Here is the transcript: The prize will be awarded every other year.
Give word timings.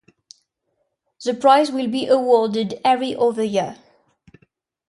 The 1.23 1.35
prize 1.35 1.71
will 1.71 1.87
be 1.87 2.07
awarded 2.07 2.81
every 2.83 3.15
other 3.15 3.43
year. 3.43 3.77